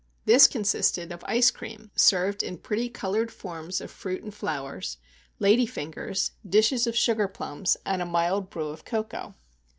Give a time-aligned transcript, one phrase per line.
[0.25, 4.97] This consisted of ice cream, served in pretty coloured forms of fruits and flowers;
[5.37, 9.35] lady fingers; dishes of sugar plums, and a mild brew of cocoa.